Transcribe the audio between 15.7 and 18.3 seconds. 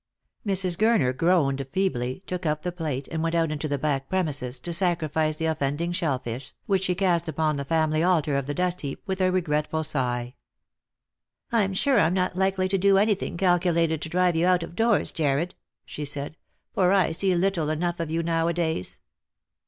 she said," for I see little enough of you